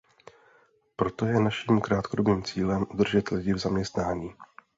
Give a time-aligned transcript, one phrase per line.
[0.95, 4.35] Proto je naším krátkodobým cílem udržet lidi v zaměstnání.